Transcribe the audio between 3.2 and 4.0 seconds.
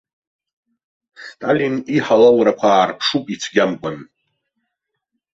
ицәгьамкәан.